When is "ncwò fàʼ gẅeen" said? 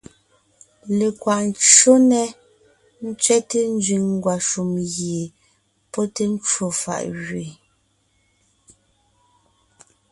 6.33-7.55